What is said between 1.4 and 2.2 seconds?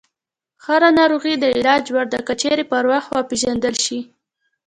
علاج وړ ده،